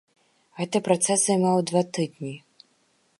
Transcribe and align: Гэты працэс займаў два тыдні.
Гэты 0.59 0.81
працэс 0.87 1.19
займаў 1.27 1.61
два 1.73 1.81
тыдні. 1.99 2.35